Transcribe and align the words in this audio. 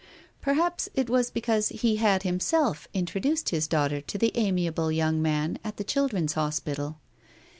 Perhaps 0.41 0.89
it 0.95 1.11
was 1.11 1.29
because 1.29 1.67
he 1.69 1.97
had 1.97 2.23
himself 2.23 2.87
introduced 2.91 3.49
his 3.49 3.67
daughter 3.67 4.01
to 4.01 4.17
the 4.17 4.31
amiable 4.33 4.91
young 4.91 5.21
man 5.21 5.59
at 5.63 5.77
the 5.77 5.83
Children's 5.83 6.33
Hospital. 6.33 6.97